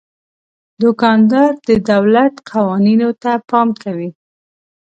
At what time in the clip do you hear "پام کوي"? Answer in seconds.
3.49-4.09